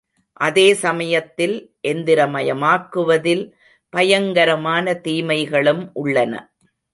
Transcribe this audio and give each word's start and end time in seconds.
அதே 0.39 0.73
சமயத்தில் 0.73 1.53
எந்திரமயமாக்குவதில் 1.87 3.43
பயங்கரமான 3.93 4.93
தீமைகளும் 4.99 5.83
உள்ளன. 5.93 6.33